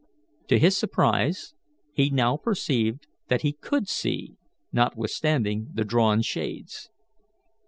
To 0.47 0.57
his 0.57 0.75
surprise, 0.75 1.53
he 1.93 2.09
now 2.09 2.35
perceived 2.35 3.05
that 3.27 3.43
he 3.43 3.51
could 3.53 3.87
see, 3.87 4.33
notwithstanding 4.71 5.69
the 5.75 5.83
drawn 5.85 6.23
shades. 6.23 6.89